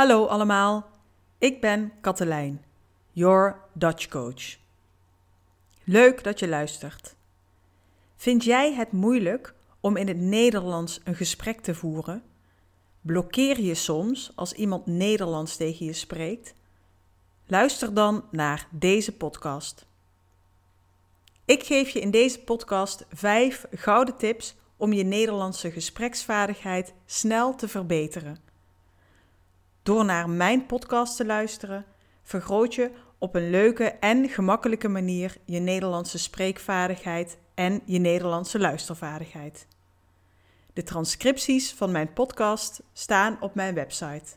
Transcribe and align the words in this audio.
Hallo 0.00 0.26
allemaal, 0.26 0.90
ik 1.38 1.60
ben 1.60 1.92
Katelijn, 2.00 2.64
your 3.10 3.60
Dutch 3.72 4.08
coach. 4.08 4.56
Leuk 5.84 6.24
dat 6.24 6.38
je 6.38 6.48
luistert. 6.48 7.14
Vind 8.16 8.44
jij 8.44 8.74
het 8.74 8.92
moeilijk 8.92 9.54
om 9.80 9.96
in 9.96 10.08
het 10.08 10.16
Nederlands 10.16 11.00
een 11.04 11.14
gesprek 11.14 11.60
te 11.60 11.74
voeren? 11.74 12.22
Blokkeer 13.00 13.60
je 13.60 13.74
soms 13.74 14.32
als 14.34 14.52
iemand 14.52 14.86
Nederlands 14.86 15.56
tegen 15.56 15.86
je 15.86 15.92
spreekt? 15.92 16.54
Luister 17.46 17.94
dan 17.94 18.24
naar 18.30 18.68
deze 18.70 19.16
podcast. 19.16 19.86
Ik 21.44 21.62
geef 21.62 21.88
je 21.88 22.00
in 22.00 22.10
deze 22.10 22.40
podcast 22.40 23.06
vijf 23.12 23.66
gouden 23.70 24.16
tips 24.16 24.56
om 24.76 24.92
je 24.92 25.04
Nederlandse 25.04 25.70
gespreksvaardigheid 25.70 26.94
snel 27.06 27.54
te 27.54 27.68
verbeteren. 27.68 28.49
Door 29.82 30.04
naar 30.04 30.30
mijn 30.30 30.66
podcast 30.66 31.16
te 31.16 31.26
luisteren, 31.26 31.84
vergroot 32.22 32.74
je 32.74 32.90
op 33.18 33.34
een 33.34 33.50
leuke 33.50 33.84
en 33.84 34.28
gemakkelijke 34.28 34.88
manier 34.88 35.36
je 35.44 35.58
Nederlandse 35.58 36.18
spreekvaardigheid 36.18 37.38
en 37.54 37.82
je 37.84 37.98
Nederlandse 37.98 38.58
luistervaardigheid. 38.58 39.66
De 40.72 40.82
transcripties 40.82 41.74
van 41.74 41.90
mijn 41.90 42.12
podcast 42.12 42.82
staan 42.92 43.36
op 43.40 43.54
mijn 43.54 43.74
website. 43.74 44.36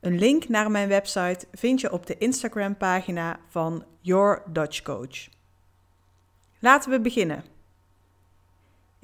Een 0.00 0.18
link 0.18 0.48
naar 0.48 0.70
mijn 0.70 0.88
website 0.88 1.46
vind 1.52 1.80
je 1.80 1.92
op 1.92 2.06
de 2.06 2.18
Instagram-pagina 2.18 3.40
van 3.48 3.84
Your 4.00 4.42
Dutch 4.52 4.82
Coach. 4.82 5.28
Laten 6.58 6.90
we 6.90 7.00
beginnen. 7.00 7.53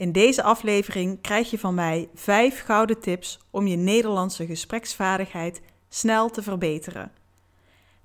In 0.00 0.12
deze 0.12 0.42
aflevering 0.42 1.20
krijg 1.20 1.50
je 1.50 1.58
van 1.58 1.74
mij 1.74 2.08
5 2.14 2.62
gouden 2.62 3.00
tips 3.00 3.38
om 3.50 3.66
je 3.66 3.76
Nederlandse 3.76 4.46
gespreksvaardigheid 4.46 5.60
snel 5.88 6.30
te 6.30 6.42
verbeteren. 6.42 7.12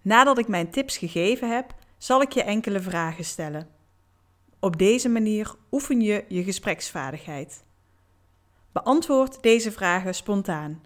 Nadat 0.01 0.37
ik 0.37 0.47
mijn 0.47 0.69
tips 0.69 0.97
gegeven 0.97 1.49
heb, 1.49 1.75
zal 1.97 2.21
ik 2.21 2.31
je 2.31 2.43
enkele 2.43 2.79
vragen 2.81 3.25
stellen. 3.25 3.69
Op 4.59 4.77
deze 4.77 5.09
manier 5.09 5.55
oefen 5.71 6.01
je 6.01 6.25
je 6.27 6.43
gespreksvaardigheid. 6.43 7.63
Beantwoord 8.71 9.41
deze 9.43 9.71
vragen 9.71 10.15
spontaan. 10.15 10.83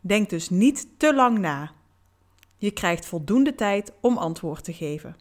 Denk 0.00 0.30
dus 0.30 0.50
niet 0.50 0.88
te 0.96 1.14
lang 1.14 1.38
na. 1.38 1.72
Je 2.56 2.70
krijgt 2.70 3.06
voldoende 3.06 3.54
tijd 3.54 3.92
om 4.00 4.16
antwoord 4.16 4.64
te 4.64 4.72
geven. 4.72 5.16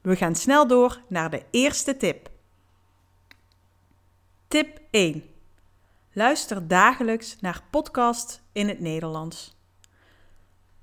We 0.00 0.16
gaan 0.16 0.34
snel 0.34 0.66
door 0.66 1.02
naar 1.08 1.30
de 1.30 1.42
eerste 1.50 1.96
tip. 1.96 2.29
Tip 4.50 4.80
1. 4.90 5.24
Luister 6.12 6.68
dagelijks 6.68 7.36
naar 7.40 7.62
podcast 7.70 8.42
in 8.52 8.68
het 8.68 8.80
Nederlands. 8.80 9.56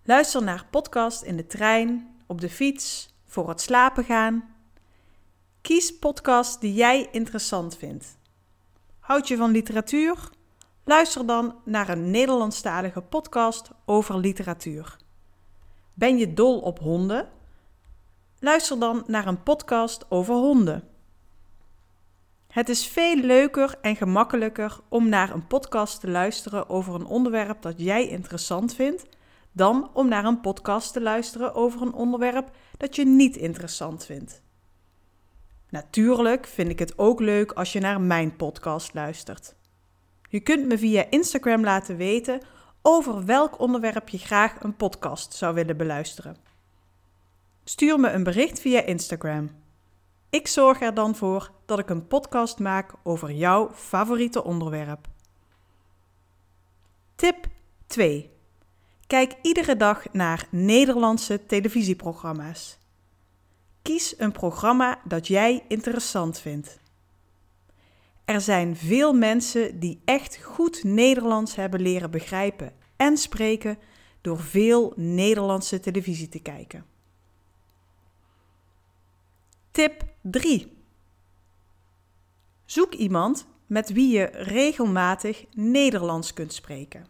Luister 0.03 0.43
naar 0.43 0.65
podcast 0.69 1.21
in 1.21 1.37
de 1.37 1.47
trein, 1.47 2.15
op 2.25 2.41
de 2.41 2.49
fiets, 2.49 3.13
voor 3.25 3.49
het 3.49 3.61
slapen 3.61 4.03
gaan. 4.03 4.55
Kies 5.61 5.97
podcasts 5.99 6.59
die 6.59 6.73
jij 6.73 7.09
interessant 7.11 7.77
vindt. 7.77 8.17
Houd 8.99 9.27
je 9.27 9.37
van 9.37 9.52
literatuur? 9.52 10.30
Luister 10.83 11.25
dan 11.25 11.55
naar 11.65 11.89
een 11.89 12.11
Nederlandstalige 12.11 13.02
podcast 13.02 13.71
over 13.86 14.17
literatuur. 14.17 14.97
Ben 15.93 16.17
je 16.17 16.33
dol 16.33 16.59
op 16.59 16.80
honden? 16.80 17.30
Luister 18.39 18.80
dan 18.80 19.03
naar 19.08 19.27
een 19.27 19.43
podcast 19.43 20.05
over 20.09 20.36
honden. 20.36 20.96
Het 22.57 22.69
is 22.69 22.87
veel 22.87 23.15
leuker 23.15 23.75
en 23.81 23.95
gemakkelijker 23.95 24.79
om 24.89 25.09
naar 25.09 25.33
een 25.33 25.47
podcast 25.47 25.99
te 25.99 26.07
luisteren 26.07 26.69
over 26.69 26.95
een 26.95 27.05
onderwerp 27.05 27.61
dat 27.61 27.73
jij 27.77 28.07
interessant 28.07 28.75
vindt, 28.75 29.05
dan 29.51 29.89
om 29.93 30.07
naar 30.07 30.25
een 30.25 30.41
podcast 30.41 30.93
te 30.93 31.01
luisteren 31.01 31.53
over 31.53 31.81
een 31.81 31.93
onderwerp 31.93 32.49
dat 32.77 32.95
je 32.95 33.05
niet 33.05 33.35
interessant 33.35 34.05
vindt. 34.05 34.41
Natuurlijk 35.69 36.47
vind 36.47 36.69
ik 36.69 36.79
het 36.79 36.97
ook 36.97 37.19
leuk 37.19 37.51
als 37.51 37.73
je 37.73 37.79
naar 37.79 38.01
mijn 38.01 38.35
podcast 38.35 38.93
luistert. 38.93 39.55
Je 40.29 40.39
kunt 40.39 40.67
me 40.67 40.77
via 40.77 41.05
Instagram 41.09 41.63
laten 41.63 41.97
weten 41.97 42.41
over 42.81 43.25
welk 43.25 43.59
onderwerp 43.59 44.09
je 44.09 44.17
graag 44.17 44.63
een 44.63 44.75
podcast 44.75 45.33
zou 45.33 45.53
willen 45.55 45.77
beluisteren. 45.77 46.37
Stuur 47.63 47.99
me 47.99 48.09
een 48.09 48.23
bericht 48.23 48.59
via 48.59 48.81
Instagram. 48.81 49.65
Ik 50.30 50.48
zorg 50.48 50.82
er 50.82 50.93
dan 50.93 51.15
voor 51.15 51.52
dat 51.65 51.80
ik 51.80 51.89
een 51.89 52.08
podcast 52.08 52.60
maak 52.60 52.93
over 53.04 53.32
jouw 53.32 53.71
favoriete 53.73 54.43
onderwerp. 54.43 55.08
Tip 57.15 57.48
2. 57.88 58.30
Kijk 59.08 59.36
iedere 59.42 59.77
dag 59.77 60.14
naar 60.14 60.48
Nederlandse 60.52 61.45
televisieprogramma's. 61.45 62.77
Kies 63.82 64.20
een 64.20 64.32
programma 64.32 65.02
dat 65.04 65.27
jij 65.27 65.66
interessant 65.67 66.39
vindt. 66.39 66.80
Er 68.26 68.42
zijn 68.42 68.76
veel 68.76 69.14
mensen 69.14 69.80
die 69.80 70.02
echt 70.05 70.37
goed 70.43 70.83
Nederlands 70.83 71.55
hebben 71.55 71.82
leren 71.82 72.11
begrijpen 72.11 72.73
en 72.95 73.17
spreken 73.17 73.77
door 74.21 74.39
veel 74.39 74.93
Nederlandse 74.95 75.80
televisie 75.80 76.30
te 76.30 76.39
kijken. 76.39 76.96
Tip 79.77 80.04
3. 80.21 80.77
Zoek 82.65 82.93
iemand 82.93 83.48
met 83.65 83.89
wie 83.89 84.17
je 84.17 84.26
regelmatig 84.26 85.45
Nederlands 85.54 86.33
kunt 86.33 86.54
spreken. 86.54 87.05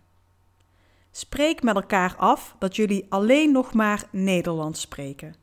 Spreek 1.11 1.63
met 1.63 1.75
elkaar 1.75 2.15
af 2.15 2.55
dat 2.59 2.75
jullie 2.75 3.05
alleen 3.09 3.51
nog 3.51 3.73
maar 3.73 4.07
Nederlands 4.11 4.81
spreken. 4.81 5.35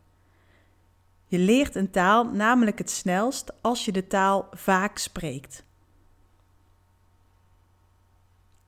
Je 1.27 1.39
leert 1.39 1.75
een 1.75 1.91
taal 1.91 2.25
namelijk 2.25 2.79
het 2.79 2.91
snelst 2.91 3.53
als 3.61 3.85
je 3.85 3.93
de 3.93 4.07
taal 4.07 4.49
vaak 4.51 4.99
spreekt. 4.99 5.65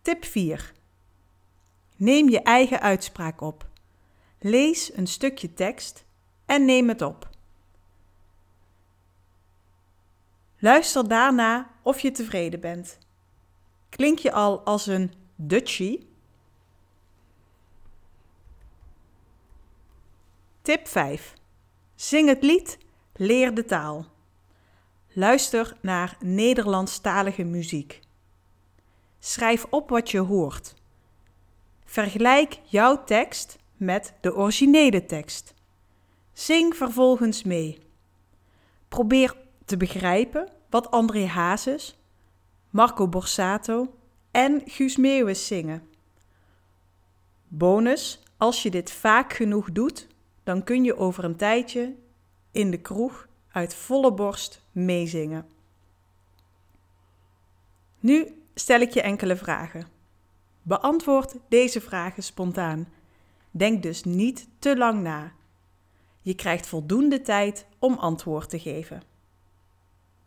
Tip 0.03 0.25
4. 0.25 0.73
Neem 1.97 2.29
je 2.29 2.43
eigen 2.43 2.81
uitspraak 2.81 3.41
op. 3.41 3.69
Lees 4.39 4.97
een 4.97 5.07
stukje 5.07 5.55
tekst 5.55 6.05
en 6.47 6.65
neem 6.65 6.89
het 6.89 7.03
op. 7.03 7.35
Luister 10.67 11.09
daarna 11.09 11.71
of 11.83 12.01
je 12.01 12.11
tevreden 12.11 12.61
bent. 12.61 12.99
Klink 13.89 14.19
je 14.19 14.33
al 14.33 14.61
als 14.61 14.87
een 14.87 15.13
Dutchie? 15.35 16.09
Tip 20.63 20.89
5. 20.89 21.35
Zing 21.95 22.29
het 22.29 22.43
lied, 22.43 22.79
leer 23.15 23.55
de 23.55 23.65
taal. 23.65 24.07
Luister 25.13 25.77
naar 25.81 26.17
Nederlandstalige 26.21 27.45
muziek. 27.45 28.01
Schrijf 29.19 29.65
op 29.71 29.89
wat 29.89 30.11
je 30.11 30.19
hoort. 30.19 30.75
Vergelijk 31.85 32.61
jouw 32.65 33.05
tekst 33.05 33.59
met 33.77 34.15
de 34.21 34.35
originele 34.35 35.05
tekst. 35.05 35.55
Zing 36.33 36.77
vervolgens 36.77 37.43
mee. 37.43 37.79
Probeer 38.89 39.37
te 39.65 39.77
begrijpen 39.77 40.55
wat 40.71 40.91
André 40.91 41.27
Hazes, 41.27 41.99
Marco 42.71 43.09
Borsato 43.09 43.95
en 44.31 44.63
Guus 44.65 44.97
Meeuwis 44.97 45.47
zingen. 45.47 45.89
Bonus, 47.49 48.23
als 48.37 48.63
je 48.63 48.71
dit 48.71 48.93
vaak 48.93 49.33
genoeg 49.33 49.73
doet, 49.73 50.07
dan 50.45 50.65
kun 50.65 50.85
je 50.85 50.97
over 50.97 51.25
een 51.25 51.37
tijdje 51.37 51.95
in 52.51 52.71
de 52.71 52.81
kroeg 52.81 53.29
uit 53.51 53.75
volle 53.75 54.13
borst 54.13 54.63
meezingen. 54.73 55.47
Nu 58.01 58.43
stel 58.55 58.81
ik 58.81 58.91
je 58.91 59.03
enkele 59.03 59.37
vragen. 59.37 59.87
Beantwoord 60.63 61.35
deze 61.49 61.81
vragen 61.81 62.23
spontaan. 62.23 62.89
Denk 63.51 63.83
dus 63.83 64.05
niet 64.05 64.49
te 64.59 64.77
lang 64.77 65.03
na. 65.03 65.33
Je 66.23 66.35
krijgt 66.35 66.67
voldoende 66.67 67.21
tijd 67.21 67.67
om 67.79 67.95
antwoord 67.95 68.51
te 68.51 68.59
geven. 68.59 69.03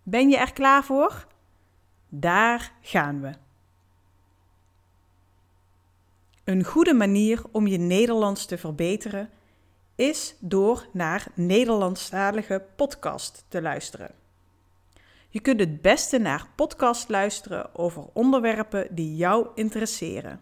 Ben 0.04 0.30
je 0.30 0.38
er 0.38 0.54
klaar 0.54 0.84
voor? 0.84 1.28
Daar 2.10 2.74
gaan 2.82 3.22
we. 3.22 3.32
Een 6.44 6.64
goede 6.64 6.94
manier 6.94 7.42
om 7.52 7.68
je 7.68 7.78
Nederlands 7.78 8.46
te 8.46 8.58
verbeteren 8.58 9.30
is 9.96 10.36
door 10.40 10.88
naar 10.94 11.28
Nederlandstalige 11.34 12.66
podcast 12.76 13.46
te 13.48 13.62
luisteren. 13.62 14.12
Je 15.30 15.40
kunt 15.40 15.60
het 15.60 15.82
beste 15.82 16.18
naar 16.18 16.48
podcast 16.56 17.10
luisteren 17.10 17.76
over 17.76 18.04
onderwerpen 18.14 18.96
die 18.96 19.16
jou 19.16 19.48
interesseren. 19.56 20.42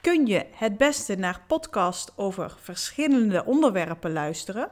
Kun 0.00 0.26
je 0.26 0.46
het 0.50 0.76
beste 0.76 1.14
naar 1.14 1.42
podcast 1.46 2.12
over 2.16 2.56
verschillende 2.60 3.44
onderwerpen 3.44 4.12
luisteren? 4.12 4.70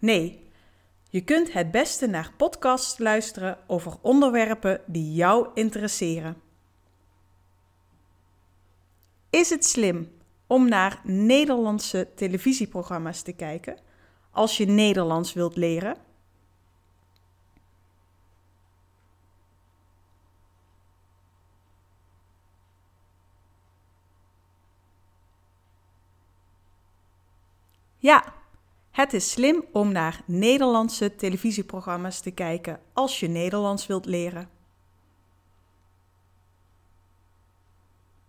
Nee, 0.00 0.48
Je 1.12 1.20
kunt 1.20 1.52
het 1.52 1.70
beste 1.70 2.06
naar 2.06 2.32
podcasts 2.36 2.98
luisteren 2.98 3.58
over 3.66 3.96
onderwerpen 4.00 4.80
die 4.86 5.12
jou 5.14 5.48
interesseren. 5.54 6.36
Is 9.30 9.50
het 9.50 9.64
slim 9.64 10.12
om 10.46 10.68
naar 10.68 11.00
Nederlandse 11.04 12.08
televisieprogramma's 12.14 13.22
te 13.22 13.32
kijken 13.32 13.78
als 14.30 14.56
je 14.56 14.66
Nederlands 14.66 15.32
wilt 15.32 15.56
leren? 15.56 15.96
Ja, 27.98 28.39
het 29.00 29.12
is 29.12 29.30
slim 29.30 29.64
om 29.72 29.92
naar 29.92 30.22
Nederlandse 30.26 31.14
televisieprogramma's 31.14 32.20
te 32.20 32.30
kijken 32.30 32.80
als 32.92 33.20
je 33.20 33.28
Nederlands 33.28 33.86
wilt 33.86 34.06
leren. 34.06 34.48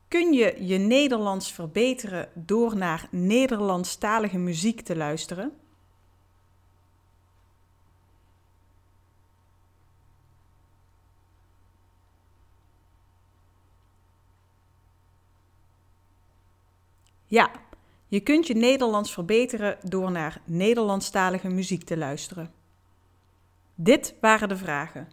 Kun 0.08 0.34
je 0.34 0.66
je 0.66 0.78
Nederlands 0.78 1.52
verbeteren 1.52 2.30
door 2.34 2.78
naar 2.78 3.08
Nederlandstalige 3.12 4.38
muziek 4.38 4.82
te 4.82 4.96
luisteren? 4.96 5.54
Ja, 17.26 17.52
je 18.12 18.20
kunt 18.20 18.48
je 18.48 18.54
Nederlands 18.54 19.14
verbeteren 19.14 19.78
door 19.84 20.12
naar 20.12 20.42
Nederlandstalige 20.46 21.48
muziek 21.50 21.84
te 21.84 21.98
luisteren. 21.98 22.52
Dit 23.76 24.16
waren 24.22 24.50
de 24.50 24.58
vragen. 24.58 25.10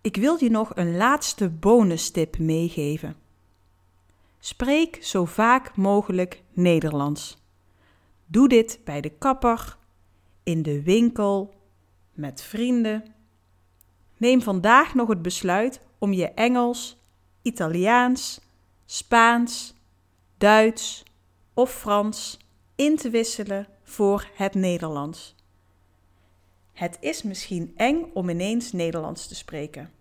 Ik 0.00 0.16
wil 0.16 0.36
je 0.44 0.50
nog 0.50 0.72
een 0.74 0.96
laatste 0.96 1.50
bonustip 1.50 2.38
meegeven. 2.38 3.16
Spreek 4.38 4.98
zo 5.00 5.24
vaak 5.24 5.76
mogelijk 5.76 6.42
Nederlands. 6.52 7.38
Doe 8.26 8.48
dit 8.48 8.80
bij 8.84 9.00
de 9.00 9.10
kapper, 9.10 9.76
in 10.42 10.62
de 10.62 10.82
winkel, 10.82 11.54
met 12.12 12.42
vrienden. 12.42 13.14
Neem 14.16 14.42
vandaag 14.42 14.94
nog 14.94 15.08
het 15.08 15.22
besluit 15.22 15.80
om 15.98 16.12
je 16.12 16.28
Engels, 16.28 16.96
Italiaans, 17.42 18.40
Spaans, 18.84 19.74
Duits 20.38 21.04
of 21.56 21.72
Frans 21.72 22.38
in 22.74 22.96
te 22.96 23.10
wisselen 23.10 23.66
voor 23.82 24.30
het 24.34 24.54
Nederlands. 24.54 25.34
Het 26.72 26.96
is 27.00 27.22
misschien 27.22 27.72
eng 27.76 28.10
om 28.14 28.28
ineens 28.28 28.72
Nederlands 28.72 29.26
te 29.26 29.34
spreken, 29.34 29.92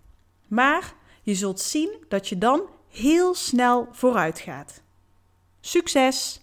maar 0.48 0.94
je 1.22 1.36
zult 1.36 1.60
zien 1.60 2.06
dat 2.08 2.30
je 2.30 2.38
dan 2.38 2.62
heel 2.90 3.34
snel 3.34 3.88
vooruit 3.92 4.40
gaat. 4.40 4.82
Succes! 5.60 6.42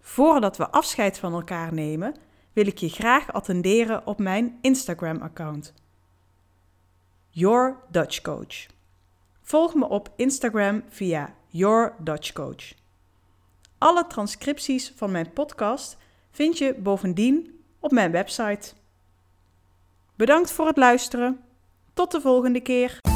Voordat 0.00 0.56
we 0.56 0.70
afscheid 0.70 1.18
van 1.18 1.32
elkaar 1.32 1.74
nemen, 1.74 2.14
wil 2.52 2.66
ik 2.66 2.78
je 2.78 2.88
graag 2.88 3.32
attenderen 3.32 4.06
op 4.06 4.18
mijn 4.18 4.58
Instagram-account. 4.60 5.74
Your 7.30 7.76
Dutch 7.90 8.20
Coach. 8.20 8.66
Volg 9.42 9.74
me 9.74 9.88
op 9.88 10.12
Instagram 10.16 10.82
via 10.88 11.34
Your 11.46 11.94
Dutch 11.98 12.32
Coach. 12.32 12.79
Alle 13.80 14.06
transcripties 14.06 14.92
van 14.96 15.10
mijn 15.10 15.32
podcast 15.32 15.96
vind 16.30 16.58
je 16.58 16.74
bovendien 16.74 17.60
op 17.78 17.90
mijn 17.90 18.10
website. 18.10 18.72
Bedankt 20.16 20.52
voor 20.52 20.66
het 20.66 20.76
luisteren. 20.76 21.40
Tot 21.94 22.10
de 22.10 22.20
volgende 22.20 22.60
keer. 22.60 23.09